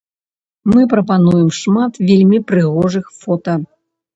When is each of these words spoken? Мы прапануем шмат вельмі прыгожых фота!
Мы 0.71 0.81
прапануем 0.93 1.49
шмат 1.59 2.01
вельмі 2.09 2.41
прыгожых 2.53 3.05
фота! 3.21 3.53